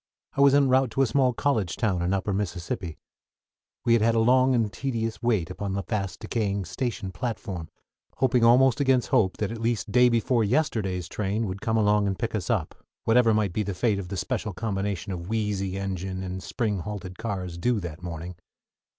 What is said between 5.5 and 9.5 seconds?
upon the fast decaying station platform, hoping almost against hope